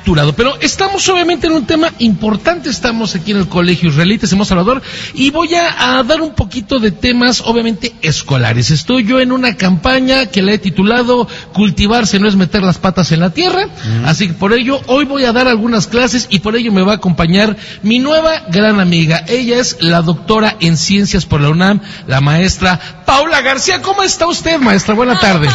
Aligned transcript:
fracturado. 0.00 0.34
Pero 0.34 0.58
estamos 0.60 1.08
obviamente 1.08 1.46
en 1.46 1.52
un 1.52 1.66
tema 1.66 1.90
importante, 1.98 2.70
estamos 2.70 3.14
aquí 3.14 3.32
en 3.32 3.38
el 3.38 3.48
Colegio 3.48 3.90
Israelita, 3.90 4.26
en 4.30 4.44
Salvador, 4.44 4.82
y 5.14 5.30
voy 5.30 5.54
a, 5.54 5.98
a, 5.98 6.02
dar 6.02 6.20
un 6.22 6.34
poquito 6.34 6.78
de 6.78 6.90
temas 6.90 7.42
obviamente 7.44 7.92
escolares. 8.02 8.70
Estoy 8.70 9.04
yo 9.04 9.20
en 9.20 9.32
una 9.32 9.56
campaña 9.56 10.26
que 10.26 10.42
la 10.42 10.52
he 10.52 10.58
titulado 10.58 11.28
Cultivarse 11.52 12.18
no 12.18 12.28
es 12.28 12.36
meter 12.36 12.62
las 12.62 12.78
patas 12.78 13.12
en 13.12 13.20
la 13.20 13.30
tierra, 13.30 13.66
mm. 13.66 14.04
así 14.06 14.28
que 14.28 14.34
por 14.34 14.52
ello 14.52 14.80
hoy 14.86 15.04
voy 15.04 15.24
a 15.24 15.32
dar 15.32 15.48
algunas 15.48 15.86
clases 15.86 16.26
y 16.30 16.38
por 16.38 16.56
ello 16.56 16.72
me 16.72 16.82
va 16.82 16.92
a 16.92 16.96
acompañar 16.96 17.56
mi 17.82 17.98
nueva 17.98 18.44
gran 18.48 18.80
amiga. 18.80 19.24
Ella 19.28 19.58
es 19.58 19.76
la 19.80 20.02
doctora 20.02 20.56
en 20.60 20.76
ciencias 20.76 21.26
por 21.26 21.40
la 21.40 21.50
UNAM, 21.50 21.80
la 22.06 22.20
maestra 22.20 23.04
Paula 23.04 23.42
García. 23.42 23.82
¿Cómo 23.82 24.02
está 24.02 24.26
usted, 24.26 24.58
maestra? 24.58 24.94
Buena 24.94 25.18
tarde. 25.18 25.48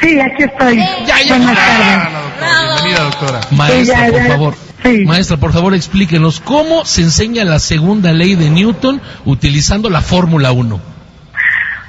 Sí, 0.00 0.20
aquí 0.20 0.44
estoy. 0.44 0.76
Ya, 1.06 1.22
ya, 1.22 1.36
Buenas 1.36 1.56
tardes. 1.56 2.19
Bienvenida, 2.40 3.04
doctora. 3.04 3.40
Maestra, 3.50 4.06
Sí, 4.06 4.12
ya, 4.12 4.12
por 4.12 4.28
favor. 4.28 4.54
Sí. 4.82 5.04
Maestra, 5.04 5.36
por 5.36 5.52
favor, 5.52 5.74
explíquenos 5.74 6.40
cómo 6.40 6.84
se 6.84 7.02
enseña 7.02 7.44
la 7.44 7.58
segunda 7.58 8.12
ley 8.12 8.34
de 8.34 8.50
Newton 8.50 9.00
utilizando 9.24 9.90
la 9.90 10.00
Fórmula 10.00 10.52
1. 10.52 10.80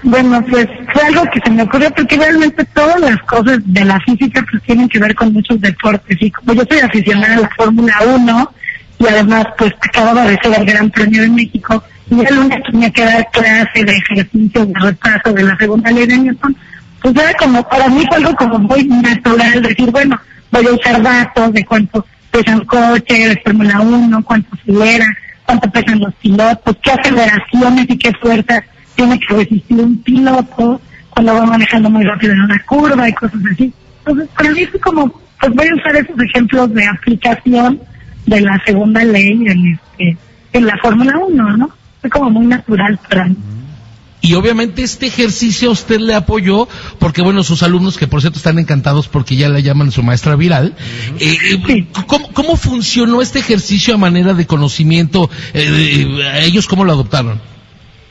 Bueno, 0.04 0.44
pues 0.50 0.68
fue 0.92 1.04
algo 1.04 1.23
que 1.32 1.40
se 1.44 1.52
me 1.52 1.64
ocurrió 1.64 1.92
porque 1.92 2.18
realmente 2.18 2.66
todas 2.66 3.00
las 3.00 3.20
cosas 3.22 3.59
de 3.64 3.86
la 3.86 4.00
física 4.00 4.44
pues 4.50 4.64
tienen 4.64 4.90
que 4.90 5.00
ver 5.00 5.14
con 5.14 5.32
muchos 5.32 5.62
deportes 5.62 6.18
y 6.20 6.32
como 6.32 6.54
yo 6.54 6.64
soy 6.70 6.80
aficionada 6.80 7.36
a 7.36 7.42
la 7.42 7.50
Fórmula 7.56 7.94
1 8.16 8.54
y 9.00 9.08
además 9.08 9.45
pues 9.58 9.72
acababa 9.80 10.23
de 10.23 10.40
ser 10.42 10.59
el 10.59 10.66
Gran 10.66 10.90
Premio 10.90 11.22
de 11.22 11.30
México 11.30 11.84
y 12.09 12.20
el 12.20 12.36
lunes 12.36 12.59
tenía 12.70 12.90
que 12.90 13.06
dar 13.06 13.30
clase 13.31 13.86
de 13.86 13.95
ejercicios 13.95 14.68
de 14.68 14.80
repaso 14.80 15.34
de 15.34 15.44
la 15.44 15.56
segunda 15.58 15.92
ley 15.92 16.08
de 16.08 16.18
Newton, 16.18 16.58
pues 17.02 17.16
era 17.16 17.34
como, 17.36 17.68
para 17.70 17.88
mí 17.88 18.04
fue 18.08 18.18
algo 18.18 18.36
como 18.36 18.59
muy 18.59 18.84
natural 18.86 19.62
decir, 19.62 19.92
bueno, 19.92 20.20
voy 20.52 20.68
a 20.68 20.73
usar 20.73 21.02
datos 21.02 21.54
de 21.54 21.66
cuánto 21.66 22.05
pesan 22.30 22.66
coches 22.66 23.30
de 23.30 23.42
Fórmula 23.44 23.80
1, 23.82 24.23
cuánto 24.23 24.56
acelera, 24.56 25.06
cuánto 25.45 25.70
pesan 25.72 26.00
los 26.00 26.14
pilotos, 26.16 26.78
qué 26.81 26.92
aceleraciones 26.92 27.86
y 27.89 27.98
qué 27.98 28.12
fuerzas 28.22 28.62
tiene 28.95 29.20
que 29.20 29.34
resistir 29.34 29.80
un 29.80 29.98
piloto 30.03 30.81
cuando 31.09 31.34
va 31.34 31.45
manejando 31.45 31.90
muy 31.90 32.03
rápido 32.03 32.34
en 32.34 32.42
una 32.42 32.64
curva 32.64 33.08
y 33.08 33.14
cosas 33.14 33.42
así. 33.52 33.73
Entonces, 34.00 34.30
para 34.36 34.50
mí 34.52 34.66
fue 34.66 34.80
como, 34.80 35.08
pues 35.40 35.53
voy 35.53 35.67
a 35.67 35.75
usar 35.75 35.95
esos 35.95 36.20
ejemplos 36.22 36.73
de 36.73 36.86
aplicación 36.88 37.81
de 38.25 38.42
la 38.42 38.62
segunda 38.66 39.03
ley 39.03 39.31
en, 39.31 39.68
este, 39.73 40.18
en 40.53 40.66
la 40.66 40.78
Fórmula 40.81 41.18
1, 41.18 41.58
¿no? 41.58 41.70
Fue 42.00 42.09
como 42.09 42.30
muy 42.30 42.45
natural 42.45 43.00
para 43.09 43.25
mí. 43.25 43.36
Y 44.22 44.36
obviamente 44.36 44.83
este 44.83 45.08
ejercicio 45.08 45.69
a 45.69 45.72
usted 45.72 46.00
le 46.00 46.14
apoyó 46.14 46.67
porque, 47.00 47.23
bueno, 47.23 47.44
sus 47.44 47.64
alumnos, 47.64 47.97
que 47.97 48.05
por 48.08 48.22
cierto 48.22 48.38
están 48.38 48.59
encantados 48.59 49.08
porque 49.08 49.36
ya 49.36 49.50
la 49.50 49.59
llaman 49.59 49.91
su 49.91 50.03
maestra 50.03 50.36
viral, 50.36 50.75
eh, 51.19 51.38
eh, 51.52 51.61
Sí. 51.66 51.88
¿cómo, 52.05 52.31
cómo 52.31 52.55
funcionó 52.55 53.22
este 53.22 53.39
ejercicio 53.39 53.95
a 53.95 53.97
manera 53.97 54.33
de 54.36 54.45
conocimiento? 54.45 55.30
Eh, 55.53 56.05
eh, 56.08 56.39
¿Ellos 56.45 56.67
cómo 56.67 56.86
lo 56.86 56.91
adoptaron? 56.91 57.41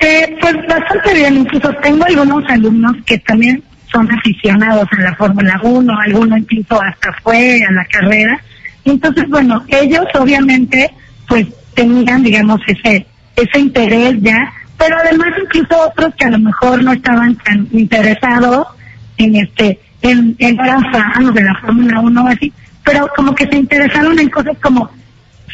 Eh, 0.01 0.37
pues 0.41 0.55
bastante 0.69 1.15
bien, 1.15 1.37
incluso 1.37 1.71
tengo 1.83 2.05
algunos 2.05 2.43
alumnos 2.49 2.97
que 3.07 3.19
también 3.19 3.63
son 3.93 4.11
aficionados 4.11 4.89
a 4.91 5.03
la 5.03 5.15
Fórmula 5.17 5.61
1, 5.63 5.93
alguno 6.07 6.37
incluso 6.39 6.81
hasta 6.83 7.13
fue 7.23 7.63
a 7.69 7.71
la 7.73 7.85
carrera. 7.85 8.43
Y 8.85 8.91
entonces, 8.91 9.29
bueno, 9.29 9.65
ellos 9.69 10.07
obviamente 10.19 10.91
pues 11.29 11.47
tenían, 11.75 12.23
digamos, 12.23 12.61
ese, 12.67 13.07
ese 13.37 13.59
interés 13.59 14.15
ya, 14.21 14.53
pero 14.81 14.97
además 14.97 15.29
incluso 15.41 15.79
otros 15.79 16.15
que 16.17 16.25
a 16.25 16.31
lo 16.31 16.39
mejor 16.39 16.83
no 16.83 16.93
estaban 16.93 17.37
tan 17.37 17.69
interesados 17.71 18.67
en 19.19 19.37
este, 19.37 19.79
en, 20.01 20.35
en 20.39 20.59
eran 20.59 20.83
fans 20.91 21.35
de 21.35 21.45
la 21.45 21.55
Fórmula 21.61 22.01
1 22.01 22.25
o 22.25 22.27
así, 22.27 22.51
pero 22.83 23.07
como 23.15 23.35
que 23.35 23.47
se 23.47 23.59
interesaron 23.59 24.19
en 24.19 24.31
cosas 24.31 24.57
como 24.63 24.91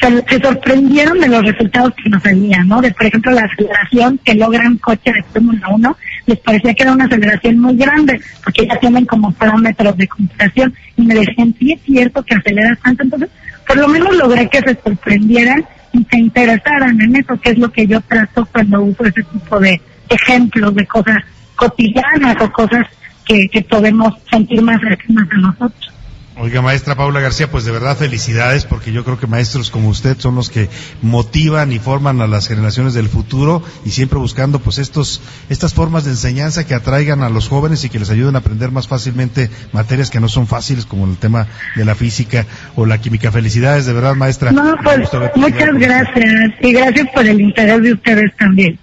se, 0.00 0.40
sorprendieron 0.40 1.18
de 1.18 1.26
los 1.26 1.44
resultados 1.44 1.92
que 2.00 2.08
nos 2.08 2.22
salían, 2.22 2.68
¿no? 2.68 2.80
De, 2.80 2.92
por 2.92 3.06
ejemplo, 3.06 3.32
la 3.32 3.42
aceleración 3.42 4.20
que 4.24 4.34
logra 4.34 4.68
un 4.68 4.78
coche 4.78 5.12
de 5.12 5.22
Fórmula 5.32 5.68
1, 5.70 5.96
les 6.26 6.38
parecía 6.38 6.74
que 6.74 6.82
era 6.84 6.92
una 6.92 7.06
aceleración 7.06 7.58
muy 7.58 7.76
grande, 7.76 8.20
porque 8.44 8.66
ya 8.66 8.78
tienen 8.78 9.06
como 9.06 9.32
parámetros 9.32 9.96
de 9.96 10.06
computación, 10.06 10.72
y 10.96 11.02
me 11.02 11.14
decían, 11.14 11.52
sí 11.58 11.72
es 11.72 11.80
cierto 11.82 12.22
que 12.22 12.34
aceleras 12.34 12.78
tanto, 12.80 13.02
entonces, 13.02 13.30
por 13.66 13.76
lo 13.78 13.88
menos 13.88 14.14
logré 14.16 14.48
que 14.48 14.60
se 14.60 14.78
sorprendieran 14.84 15.66
se 16.04 16.18
interesaran 16.18 17.00
en 17.00 17.16
eso, 17.16 17.38
que 17.40 17.50
es 17.50 17.58
lo 17.58 17.70
que 17.70 17.86
yo 17.86 18.00
trato 18.02 18.46
cuando 18.46 18.82
uso 18.82 19.04
ese 19.04 19.22
tipo 19.22 19.58
de 19.60 19.80
ejemplos 20.08 20.74
de 20.74 20.86
cosas 20.86 21.18
cotidianas 21.54 22.36
o 22.40 22.52
cosas 22.52 22.86
que, 23.24 23.48
que 23.48 23.62
podemos 23.62 24.14
sentir 24.30 24.62
más 24.62 24.80
cercanas 24.80 25.28
a 25.30 25.36
nosotros. 25.36 25.92
Oiga, 26.38 26.60
maestra 26.60 26.94
Paula 26.94 27.20
García, 27.20 27.50
pues 27.50 27.64
de 27.64 27.72
verdad 27.72 27.96
felicidades, 27.96 28.66
porque 28.66 28.92
yo 28.92 29.04
creo 29.04 29.18
que 29.18 29.26
maestros 29.26 29.70
como 29.70 29.88
usted 29.88 30.18
son 30.18 30.34
los 30.34 30.50
que 30.50 30.68
motivan 31.00 31.72
y 31.72 31.78
forman 31.78 32.20
a 32.20 32.26
las 32.26 32.46
generaciones 32.46 32.92
del 32.92 33.08
futuro 33.08 33.62
y 33.86 33.90
siempre 33.90 34.18
buscando 34.18 34.58
pues 34.58 34.76
estos, 34.76 35.22
estas 35.48 35.72
formas 35.72 36.04
de 36.04 36.10
enseñanza 36.10 36.66
que 36.66 36.74
atraigan 36.74 37.22
a 37.22 37.30
los 37.30 37.48
jóvenes 37.48 37.84
y 37.84 37.88
que 37.88 37.98
les 37.98 38.10
ayuden 38.10 38.36
a 38.36 38.40
aprender 38.40 38.70
más 38.70 38.86
fácilmente 38.86 39.48
materias 39.72 40.10
que 40.10 40.20
no 40.20 40.28
son 40.28 40.46
fáciles 40.46 40.84
como 40.84 41.06
el 41.06 41.16
tema 41.16 41.46
de 41.74 41.86
la 41.86 41.94
física 41.94 42.44
o 42.74 42.84
la 42.84 43.00
química. 43.00 43.32
Felicidades, 43.32 43.86
de 43.86 43.94
verdad, 43.94 44.14
maestra. 44.14 44.52
No, 44.52 44.76
pues 44.84 45.08
muchas 45.36 45.72
gracias 45.72 46.52
y 46.60 46.72
gracias 46.74 47.08
por 47.14 47.26
el 47.26 47.40
interés 47.40 47.80
de 47.80 47.92
ustedes 47.94 48.36
también. 48.36 48.78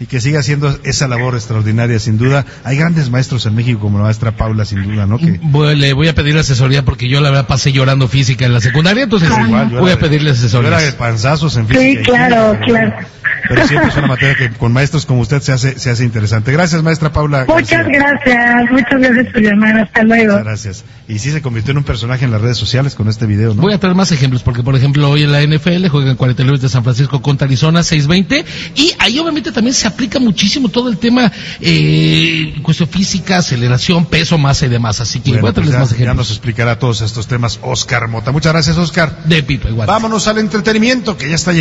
Y 0.00 0.06
que 0.06 0.20
siga 0.20 0.40
haciendo 0.40 0.78
esa 0.84 1.08
labor 1.08 1.34
extraordinaria, 1.34 1.98
sin 1.98 2.18
duda. 2.18 2.46
Hay 2.64 2.76
grandes 2.76 3.10
maestros 3.10 3.46
en 3.46 3.54
México 3.56 3.80
como 3.80 3.98
la 3.98 4.04
maestra 4.04 4.32
Paula, 4.32 4.64
sin 4.64 4.82
duda, 4.84 5.06
¿no? 5.06 5.18
Que 5.18 5.40
Voy- 5.42 5.74
le 5.76 5.92
voy 5.92 6.08
a 6.08 6.14
pedir 6.14 6.36
asesoría 6.38 6.84
porque 6.84 7.08
yo 7.08 7.20
la 7.20 7.30
verdad 7.30 7.46
pasé 7.48 7.72
llorando 7.72 8.06
física 8.08 8.46
en 8.46 8.52
la 8.52 8.60
secundaria, 8.60 9.04
entonces 9.04 9.28
igual, 9.30 9.70
voy 9.70 9.90
a 9.90 9.96
de- 9.96 10.00
pedirle 10.00 10.34
yo 10.34 10.60
era 10.60 10.70
de 10.70 10.76
asesoría. 10.86 10.98
panzazos 10.98 11.56
en 11.56 11.66
Sí, 11.68 11.74
física. 11.74 12.00
y 12.00 12.04
claro, 12.04 12.58
claro. 12.64 12.94
Pero 13.48 13.66
siempre 13.66 13.88
es 13.90 13.96
una 13.96 14.06
materia 14.08 14.34
que 14.36 14.50
con 14.50 14.72
maestros 14.72 15.06
como 15.06 15.20
usted 15.20 15.40
se 15.42 15.52
hace, 15.52 15.78
se 15.78 15.90
hace 15.90 16.04
interesante. 16.04 16.52
Gracias, 16.52 16.82
maestra 16.82 17.12
Paula. 17.12 17.44
Muchas 17.48 17.70
García. 17.86 17.98
gracias, 17.98 18.70
muchas 18.70 19.00
gracias 19.00 19.32
por 19.32 19.42
llamar, 19.42 19.78
hasta 19.80 20.02
luego. 20.02 20.32
Muchas 20.32 20.44
gracias. 20.44 20.84
Y 21.08 21.18
sí 21.18 21.30
se 21.30 21.40
convirtió 21.40 21.70
en 21.72 21.78
un 21.78 21.84
personaje 21.84 22.24
en 22.24 22.30
las 22.30 22.40
redes 22.40 22.58
sociales 22.58 22.94
con 22.94 23.08
este 23.08 23.26
video, 23.26 23.54
¿no? 23.54 23.62
Voy 23.62 23.72
a 23.72 23.78
traer 23.80 23.94
más 23.96 24.12
ejemplos 24.12 24.42
porque, 24.42 24.62
por 24.62 24.76
ejemplo, 24.76 25.08
hoy 25.10 25.22
en 25.22 25.32
la 25.32 25.42
NFL 25.42 25.86
juegan 25.88 26.16
49 26.16 26.58
de 26.58 26.68
San 26.68 26.84
Francisco 26.84 27.22
contra 27.22 27.46
Arizona 27.46 27.80
6-20 27.80 28.44
y 28.76 28.92
ahí 28.98 29.18
obviamente 29.18 29.52
también 29.52 29.74
se 29.74 29.86
aplica 29.88 30.18
muchísimo 30.20 30.68
todo 30.68 30.88
el 30.90 30.98
tema 30.98 31.32
eh, 31.60 32.54
cuestión 32.62 32.88
física, 32.88 33.38
aceleración, 33.38 34.06
peso, 34.06 34.36
masa 34.38 34.66
y 34.66 34.68
demás. 34.68 35.00
Así 35.00 35.20
que 35.20 35.30
Bueno, 35.32 35.42
voy 35.42 35.50
a 35.50 35.54
pues 35.54 35.68
ya, 35.70 35.78
más 35.78 35.88
ya 35.90 35.94
ejemplos. 35.96 36.16
nos 36.16 36.30
explicará 36.30 36.78
todos 36.78 37.00
estos 37.00 37.26
temas 37.26 37.58
Oscar 37.62 38.08
Mota. 38.08 38.32
Muchas 38.32 38.52
gracias, 38.52 38.76
Oscar. 38.76 39.24
De 39.24 39.42
Pipo 39.42 39.68
igual. 39.68 39.86
Vámonos 39.86 40.26
al 40.28 40.38
entretenimiento 40.38 41.16
que 41.16 41.28
ya 41.28 41.34
está 41.34 41.52
llegando. 41.52 41.56